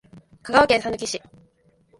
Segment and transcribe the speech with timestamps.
[0.41, 1.21] 香川県さぬき市